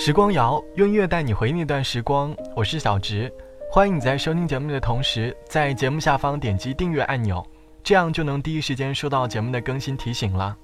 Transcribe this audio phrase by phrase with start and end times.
[0.00, 3.30] 时光谣用音乐带你回忆那段时光，我是小植，
[3.68, 7.44] 欢迎你在收听节目的同时，在节目下方点击订阅按钮，
[7.82, 10.56] 这样就能第一时间收到节目的更新提醒了。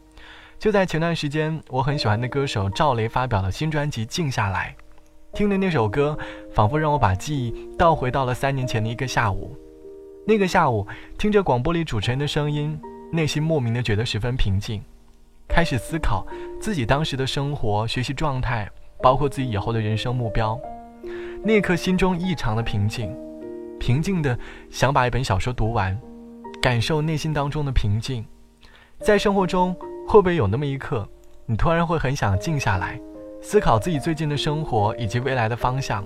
[0.56, 4.76] 就在前段时间，我很喜欢的歌手赵雷发表了新专辑《静下来》，
[5.36, 6.16] 听的那首歌，
[6.52, 9.58] 仿佛让我把记忆倒回到了三年前的一个下午。
[10.24, 10.86] 那个下午，
[11.18, 12.80] 听着广播里主持人的声音，
[13.10, 14.80] 内心莫名的觉得十分平静，
[15.48, 16.24] 开始思考
[16.60, 18.70] 自己当时的生活、学习状态，
[19.04, 20.58] 包括自己以后的人生目标。
[21.42, 23.14] 那一刻，心中异常的平静，
[23.78, 24.38] 平静的
[24.70, 25.94] 想把一本小说读完，
[26.62, 28.24] 感受内心当中的平静。
[28.98, 29.76] 在生活中，
[30.08, 31.06] 会不会有那么一刻，
[31.44, 32.98] 你突然会很想静下来，
[33.42, 36.02] 思考自己最近的生活以及未来的方向？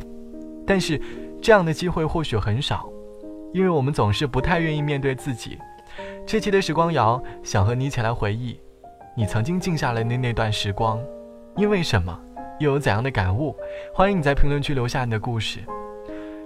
[0.66, 1.00] 但是，
[1.40, 2.90] 这样的机会或许很少。
[3.54, 5.56] 因为我们总是不太愿意面对自己。
[6.26, 8.58] 这期的时光谣想和你一起来回忆，
[9.16, 11.00] 你曾经静下来的那段时光，
[11.56, 12.20] 因为什么，
[12.58, 13.54] 又有怎样的感悟？
[13.94, 15.60] 欢迎你在评论区留下你的故事。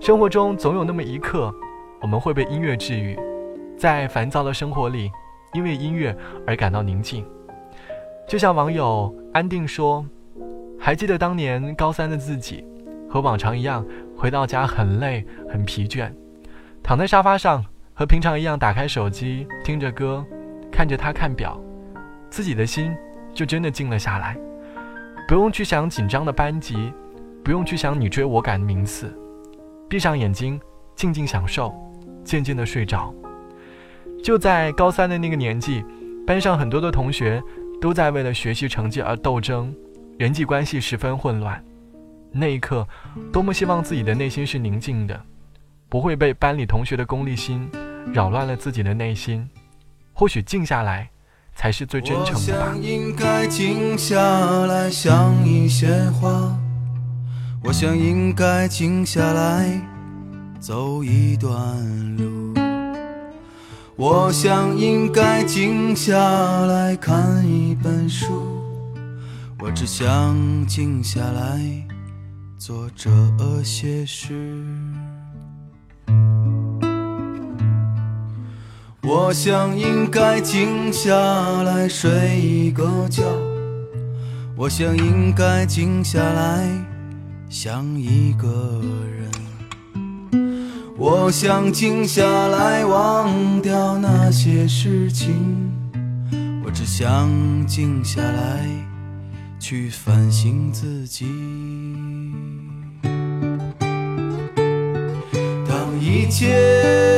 [0.01, 1.55] 生活中总有那么一刻，
[2.01, 3.19] 我们会被音乐治愈，
[3.77, 5.11] 在烦躁的生活里，
[5.55, 7.25] 因为音乐而感到宁静。
[8.27, 10.05] 就像网友安定说
[10.79, 12.65] ：“还记得当年高三的自己，
[13.09, 13.85] 和往常一样，
[14.17, 16.13] 回到家很累很疲倦。”
[16.83, 20.25] 躺在沙发上，和平常一样，打开手机，听着歌，
[20.71, 21.61] 看着他看表，
[22.29, 22.93] 自己的心
[23.33, 24.37] 就真的静了下来，
[25.33, 26.93] 不用去想紧张的班级，
[27.43, 29.19] 不用去想你追我赶的名次，
[29.89, 30.61] 闭上眼睛，
[30.95, 31.75] 静静享受，
[32.23, 33.11] 渐渐的睡着。
[34.23, 35.83] 就在高三的那个年纪，
[36.27, 37.43] 班上很多的同学
[37.81, 39.75] 都在为了学习成绩而斗争，
[40.19, 41.65] 人际关系十分混乱。
[42.31, 42.87] 那一刻，
[43.33, 45.19] 多么希望自己的内心是宁静的。
[45.89, 47.67] 不会被班里同学的功利心
[48.13, 49.49] 扰乱了自己的内心，
[50.13, 51.09] 或许静下来
[51.55, 52.67] 才是最真诚的吧。
[52.67, 54.17] 我想应该静下
[54.67, 56.59] 来想一些话，
[57.63, 59.81] 我想应该静下来
[60.59, 61.53] 走一段
[62.17, 62.55] 路，
[63.97, 66.17] 我想应该静下
[66.67, 68.27] 来看一本书，
[69.61, 71.61] 我只想静下来
[72.59, 73.11] 做这
[73.63, 74.55] 些事。
[79.05, 81.13] 我想应该静下
[81.63, 83.25] 来睡一个觉，
[84.55, 86.69] 我想应该静下来
[87.49, 88.81] 想一个
[89.11, 89.29] 人，
[90.97, 95.35] 我想静下来忘掉那些事情，
[96.65, 97.29] 我只想
[97.67, 98.65] 静下来
[99.59, 101.27] 去反省自己。
[105.67, 107.12] 当一切。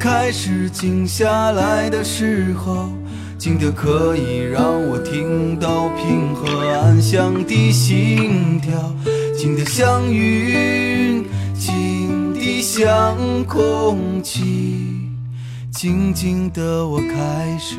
[0.00, 2.88] 开始静下来的时候，
[3.36, 8.72] 静的可以让我听到平和安详的心跳，
[9.36, 11.22] 静的像云，
[11.54, 15.10] 静的像空气，
[15.70, 17.76] 静静的我开始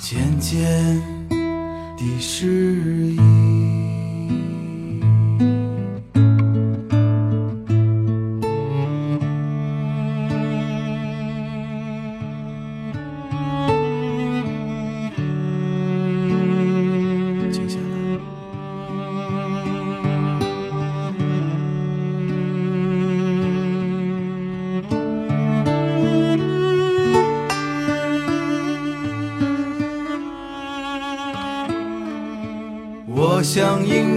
[0.00, 0.98] 渐渐
[1.98, 3.51] 的适应。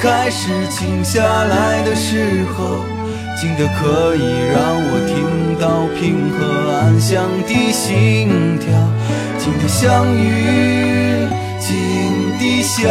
[0.00, 2.84] 开始静下来的时候，
[3.40, 4.20] 静的可以
[4.52, 4.56] 让
[4.88, 8.28] 我听到平和安详的心
[8.58, 8.68] 跳，
[9.38, 11.26] 静的像雨，
[11.58, 11.68] 静
[12.38, 12.84] 的像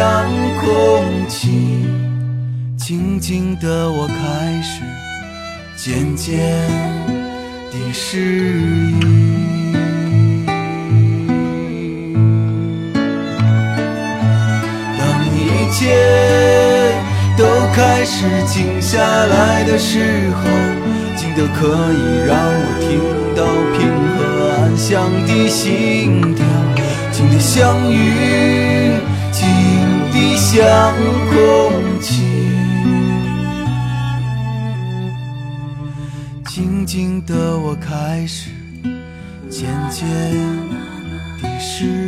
[0.60, 1.86] 空气，
[2.76, 4.82] 静静的我开始
[5.76, 6.36] 渐渐
[7.70, 8.18] 的适
[9.00, 9.55] 应。
[18.08, 20.44] 是静下来的时候，
[21.16, 23.00] 静的可以让我听
[23.34, 23.44] 到
[23.76, 23.78] 平
[24.14, 24.18] 和
[24.54, 26.46] 安详的心跳，
[27.10, 29.00] 静的像云，
[29.32, 29.44] 静
[30.12, 30.54] 的像。
[31.28, 32.22] 空气。
[36.46, 38.50] 静静的我开始
[39.50, 40.06] 渐渐
[41.42, 42.05] 地失。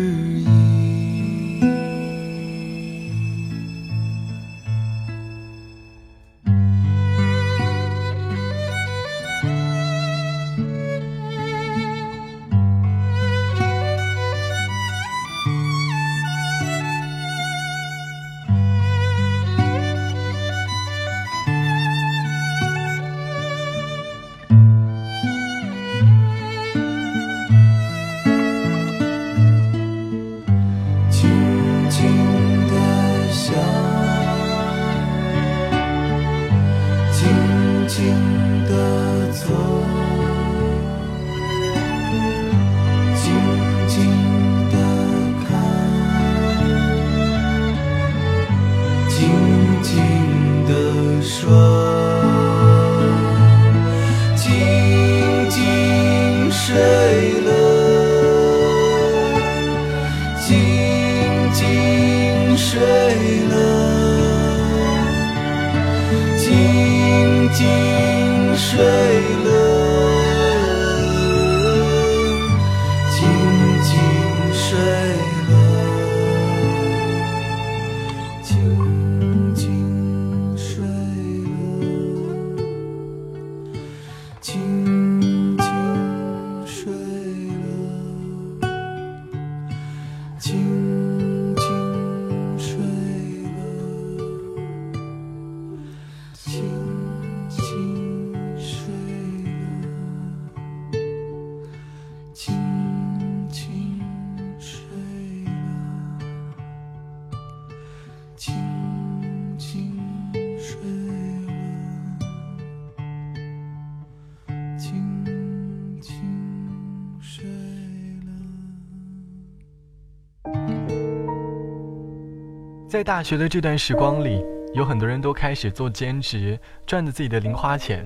[122.99, 128.05] 在大学的这段时光里，有很多人都开始做兼职，赚着自己的零花钱。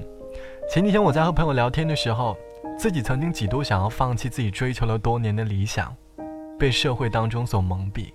[0.71, 2.37] 前几天我在和朋友聊天的时候，
[2.79, 5.97] 自己曾经几度想要放弃自己追求了多年的理想，
[6.59, 8.13] 被社会当中所蒙蔽，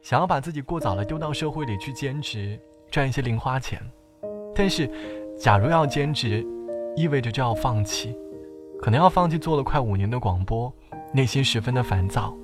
[0.00, 2.58] 想要把自己过早的丢到社会里去兼职，
[2.90, 3.78] 赚一些零花钱。
[4.54, 4.90] 但是，
[5.38, 6.42] 假如要兼职，
[6.96, 8.16] 意味着就要放弃，
[8.80, 10.72] 可能要放弃做了快五年的广播，
[11.12, 12.34] 内心十分的烦躁。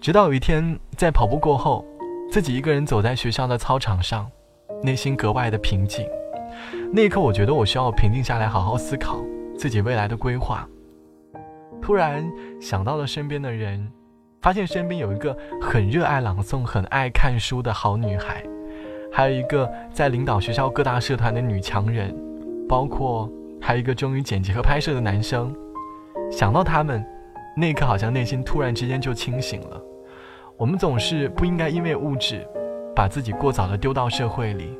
[0.00, 1.84] 直到有一天，在跑步过后。
[2.30, 4.30] 自己一个人走在学校的操场上，
[4.82, 6.06] 内心格外的平静。
[6.92, 9.18] 那一刻，我觉得我需要平静下来，好好思考
[9.56, 10.68] 自己未来的规划。
[11.80, 12.26] 突然
[12.60, 13.90] 想到了身边的人，
[14.42, 18.42] 发现身边有一个很热爱朗诵、很爱看书的好女孩，
[19.12, 22.14] 还有一个在领导学校各大社团的女强人，
[22.68, 23.30] 包括
[23.60, 25.54] 还有一个忠于剪辑和拍摄的男生。
[26.30, 27.04] 想到他们，
[27.56, 29.80] 那一刻好像内心突然之间就清醒了。
[30.58, 32.46] 我们总是不应该因为物质，
[32.94, 34.78] 把自己过早的丢到社会里，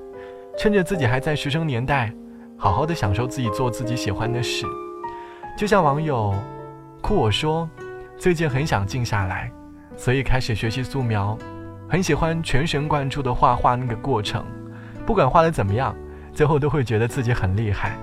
[0.56, 2.10] 趁着自己还在学生年代，
[2.56, 4.64] 好好的享受自己做自己喜欢的事。
[5.54, 6.34] 就像网友
[7.02, 7.68] 酷我说，
[8.16, 9.52] 最近很想静下来，
[9.98, 11.36] 所以开始学习素描，
[11.86, 14.42] 很喜欢全神贯注的画画那个过程，
[15.04, 15.94] 不管画的怎么样，
[16.32, 17.98] 最后都会觉得自己很厉害。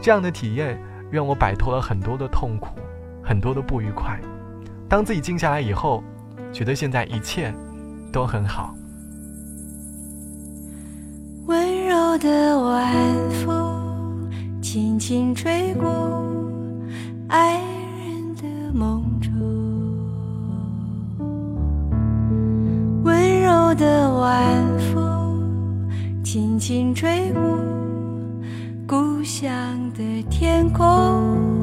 [0.00, 2.68] 这样的体验让我摆脱了很多的痛苦，
[3.22, 4.18] 很多的不愉快。
[4.88, 6.02] 当自己静下来以后。
[6.54, 7.52] 觉得现在一切
[8.12, 8.72] 都很好。
[11.46, 12.94] 温柔的晚
[13.44, 14.30] 风
[14.62, 16.24] 轻轻吹过
[17.28, 19.32] 爱人的梦中，
[23.02, 25.90] 温柔的晚风
[26.22, 27.42] 轻轻吹过
[28.86, 29.52] 故乡
[29.92, 31.53] 的天空，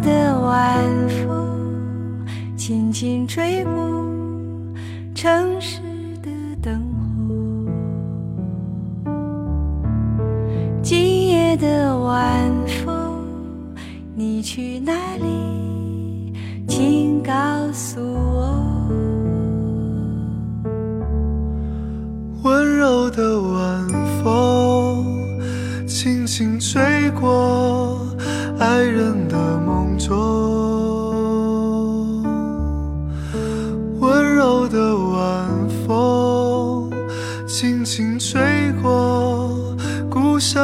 [0.00, 1.48] 的晚风。
[2.56, 3.72] 轻轻吹过
[5.14, 5.80] 城市
[6.22, 6.30] 的
[6.62, 6.80] 灯
[9.04, 9.12] 火，
[10.82, 12.50] 今夜的晚
[12.84, 13.24] 风，
[14.14, 16.32] 你去哪里？
[16.68, 17.32] 请告
[17.72, 18.00] 诉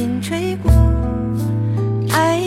[0.00, 0.72] 风吹过
[2.10, 2.40] 爱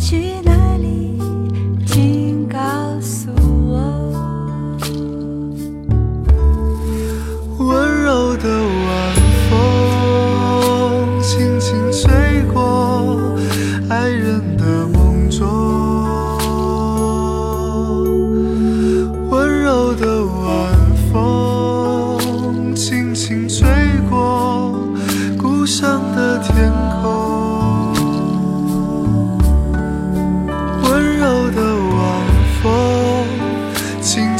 [0.00, 0.39] 去。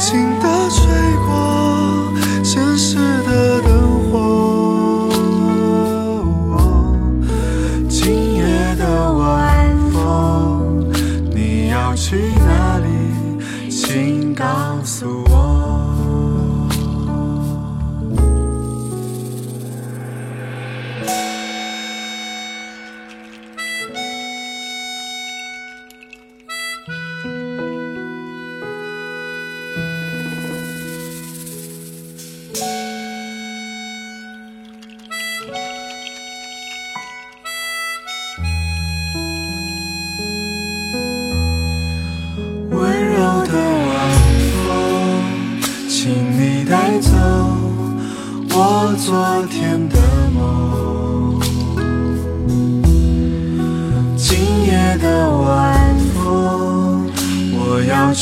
[0.01, 0.87] 轻的吹
[1.27, 1.40] 过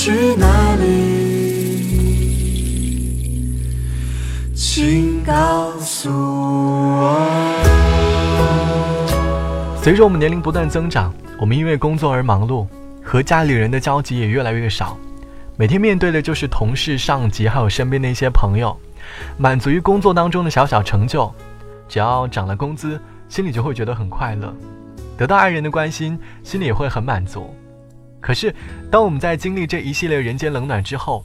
[0.01, 0.87] 去哪里？
[4.55, 7.19] 请告诉我。
[9.83, 12.65] 随着我们年龄不断增长，我们因为工作而忙碌，
[13.03, 14.97] 和家里人的交集也越来越少，
[15.57, 18.73] 每天面对的就是同事、上级，还有身边的一些朋友。
[19.35, 21.29] 满足于工作当中的小小成就，
[21.89, 24.47] 只要涨了工资，心里就会觉得很快乐；
[25.17, 27.53] 得到爱人的关心，心里也会很满足。
[28.21, 28.53] 可是，
[28.91, 31.23] 当我们在经历这一系列人间冷暖之后，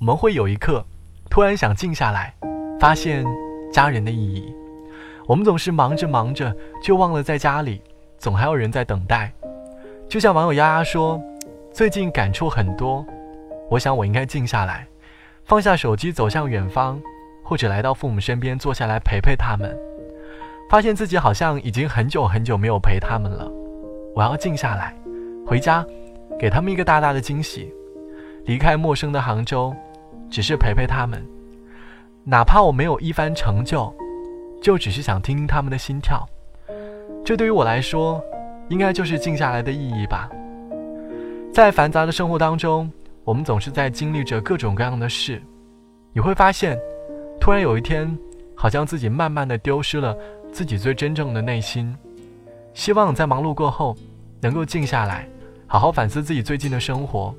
[0.00, 0.84] 我们会有一刻
[1.28, 2.34] 突然想静下来，
[2.78, 3.24] 发现
[3.72, 4.54] 家人的意义。
[5.26, 7.82] 我们总是忙着忙着，就忘了在家里
[8.18, 9.32] 总还有人在等待。
[10.08, 11.20] 就像网友丫丫说
[11.72, 13.04] ：“最近感触很多，
[13.70, 14.86] 我想我应该静下来，
[15.44, 17.00] 放下手机，走向远方。”
[17.44, 19.74] 或者来到父母身边坐下来陪陪他们，
[20.68, 23.50] 发现自己好像已经很久很久没有陪他们了。
[24.14, 24.94] 我要静下来，
[25.46, 25.82] 回家，
[26.38, 27.72] 给他们一个大大的惊喜。
[28.44, 29.74] 离开陌生的杭州，
[30.30, 31.22] 只是陪陪他们，
[32.24, 33.92] 哪怕我没有一番成就，
[34.62, 36.26] 就只是想听听他们的心跳。
[37.24, 38.22] 这对于我来说，
[38.68, 40.30] 应该就是静下来的意义吧。
[41.52, 42.90] 在繁杂的生活当中，
[43.24, 45.42] 我们总是在经历着各种各样的事，
[46.12, 46.78] 你会发现。
[47.40, 48.18] 突然有一天，
[48.54, 50.16] 好像自己慢慢的丢失了
[50.50, 51.96] 自己最真正的内心。
[52.74, 53.96] 希望在忙碌过后，
[54.40, 55.28] 能够静下来，
[55.70, 57.34] 好好反思自己最近的生活，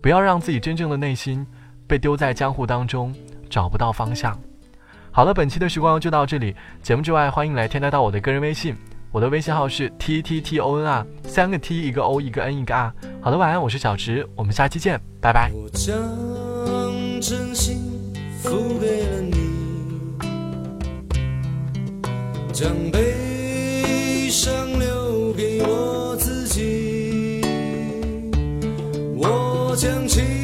[0.00, 1.44] 不要让自己真正的内心
[1.84, 3.12] 被丢在江湖当中，
[3.50, 4.38] 找不到方向。
[5.10, 8.76] 好了，本期的时光就到这里，节目之外欢迎来添加到我的个人微信。
[9.10, 12.94] 我的微信号是 t t t o n r 三个 t 一个 o 一个 n 一个 r。
[13.20, 15.50] 好的，晚安，我是小直，我们下期见，拜拜。
[22.52, 26.35] 将悲伤留给我自。
[29.76, 30.35] 想起。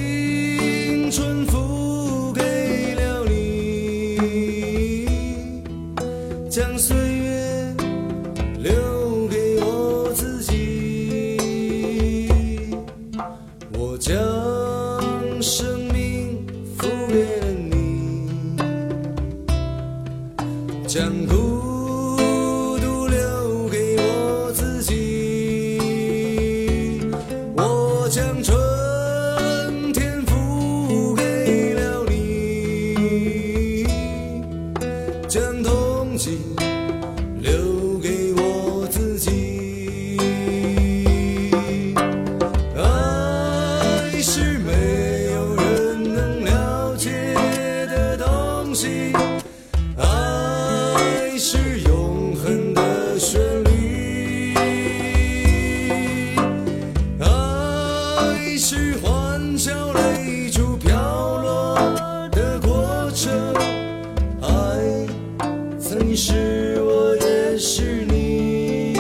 [67.64, 68.92] 是你，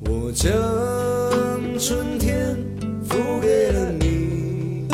[0.00, 0.50] 我将
[1.78, 2.56] 春天
[3.04, 4.88] 付给了你，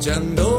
[0.00, 0.51] 将。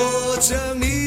[0.00, 0.99] 我将你